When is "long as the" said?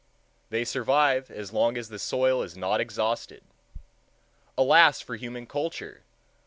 1.53-1.99